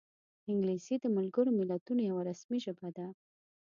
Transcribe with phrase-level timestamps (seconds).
[0.51, 3.07] انګلیسي د ملګرو ملتونو یوه رسمي ژبه ده